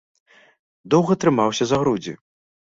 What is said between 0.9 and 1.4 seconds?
Доўга